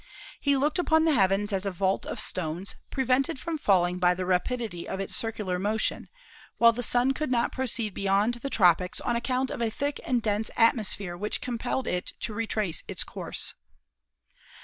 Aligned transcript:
He 0.39 0.57
looked 0.57 0.79
upon 0.79 1.05
the 1.05 1.13
heavens 1.13 1.53
as 1.53 1.67
a 1.67 1.71
vault 1.71 2.07
of 2.07 2.19
stones, 2.19 2.75
prevented 2.89 3.37
from 3.37 3.59
falling 3.59 3.99
by 3.99 4.15
the 4.15 4.25
rapidity 4.25 4.87
of 4.89 4.99
its 4.99 5.15
circular 5.15 5.59
motion, 5.59 6.09
while 6.57 6.71
the 6.71 6.81
Sun 6.81 7.11
could 7.13 7.29
not 7.29 7.51
proceed 7.51 7.93
be 7.93 8.01
yond 8.01 8.33
the 8.33 8.49
tropics 8.49 8.99
On 8.99 9.15
account 9.15 9.51
of 9.51 9.61
a 9.61 9.69
thick 9.69 10.01
and 10.03 10.19
dense 10.19 10.49
atmos 10.57 10.95
phere 10.95 11.15
which 11.15 11.39
compelled 11.39 11.85
it 11.85 12.13
to 12.21 12.33
retrace 12.33 12.83
its 12.87 13.03
course. 13.03 13.53